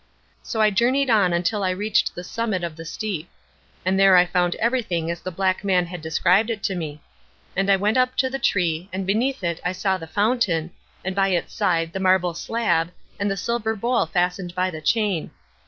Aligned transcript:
"So 0.41 0.61
I 0.61 0.71
journeyed 0.71 1.11
on 1.11 1.31
until 1.31 1.63
I 1.63 1.69
reached 1.69 2.15
the 2.15 2.23
summit 2.23 2.63
of 2.63 2.75
the 2.75 2.85
steep. 2.85 3.29
And 3.85 3.99
there 3.99 4.17
I 4.17 4.25
found 4.25 4.55
everything 4.55 5.11
as 5.11 5.21
the 5.21 5.29
black 5.29 5.63
man 5.63 5.85
had 5.85 6.01
described 6.01 6.49
it 6.49 6.63
to 6.63 6.75
me. 6.75 7.01
And 7.55 7.69
I 7.69 7.75
went 7.75 7.97
up 7.97 8.17
to 8.17 8.27
the 8.27 8.39
tree, 8.39 8.89
and 8.91 9.05
beneath 9.05 9.43
it 9.43 9.61
I 9.63 9.73
saw 9.73 9.97
the 9.99 10.07
fountain, 10.07 10.71
and 11.05 11.15
by 11.15 11.27
its 11.27 11.53
side 11.53 11.93
the 11.93 11.99
marble 11.99 12.33
slab, 12.33 12.91
and 13.19 13.29
the 13.29 13.37
silver 13.37 13.75
bowl 13.75 14.07
fastened 14.07 14.55
by 14.55 14.71
the 14.71 14.81
chain. 14.81 15.29